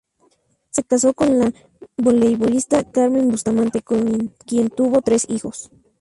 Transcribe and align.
Se 0.71 0.81
casó 0.83 1.13
con 1.13 1.37
la 1.37 1.53
voleibolista 1.95 2.89
Carmen 2.89 3.29
Bustamante, 3.29 3.83
con 3.83 4.33
quien 4.47 4.71
tuvo 4.71 5.03
tres 5.03 5.27
hijos. 5.29 5.69